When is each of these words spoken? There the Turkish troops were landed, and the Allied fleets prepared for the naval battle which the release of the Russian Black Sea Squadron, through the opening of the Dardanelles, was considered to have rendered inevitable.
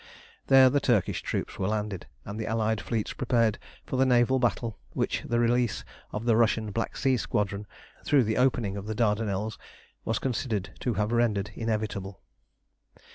There 0.47 0.67
the 0.71 0.79
Turkish 0.79 1.21
troops 1.21 1.59
were 1.59 1.67
landed, 1.67 2.07
and 2.25 2.39
the 2.39 2.47
Allied 2.47 2.81
fleets 2.81 3.13
prepared 3.13 3.59
for 3.85 3.97
the 3.97 4.05
naval 4.07 4.39
battle 4.39 4.79
which 4.93 5.21
the 5.27 5.39
release 5.39 5.85
of 6.11 6.25
the 6.25 6.35
Russian 6.35 6.71
Black 6.71 6.97
Sea 6.97 7.17
Squadron, 7.17 7.67
through 8.03 8.23
the 8.23 8.37
opening 8.37 8.77
of 8.77 8.87
the 8.87 8.95
Dardanelles, 8.95 9.59
was 10.03 10.17
considered 10.17 10.71
to 10.79 10.95
have 10.95 11.11
rendered 11.11 11.51
inevitable. 11.53 12.19